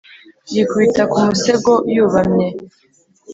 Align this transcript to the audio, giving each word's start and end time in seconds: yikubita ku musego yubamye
yikubita 0.53 1.03
ku 1.11 1.17
musego 1.27 1.73
yubamye 1.95 2.47